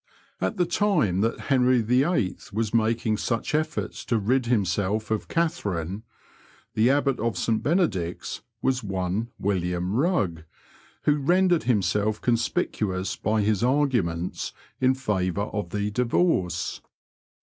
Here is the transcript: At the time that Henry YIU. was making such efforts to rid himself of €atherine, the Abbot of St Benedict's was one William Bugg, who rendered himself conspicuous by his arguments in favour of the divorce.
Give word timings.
At 0.39 0.57
the 0.57 0.65
time 0.65 1.21
that 1.21 1.41
Henry 1.51 1.79
YIU. 1.79 2.35
was 2.51 2.73
making 2.73 3.17
such 3.17 3.53
efforts 3.53 4.03
to 4.05 4.17
rid 4.17 4.47
himself 4.47 5.11
of 5.11 5.27
€atherine, 5.27 6.01
the 6.73 6.89
Abbot 6.89 7.19
of 7.19 7.37
St 7.37 7.61
Benedict's 7.61 8.41
was 8.63 8.83
one 8.83 9.29
William 9.37 9.95
Bugg, 9.95 10.41
who 11.03 11.17
rendered 11.17 11.65
himself 11.65 12.19
conspicuous 12.19 13.15
by 13.15 13.43
his 13.43 13.63
arguments 13.63 14.53
in 14.79 14.95
favour 14.95 15.43
of 15.43 15.69
the 15.69 15.91
divorce. 15.91 16.81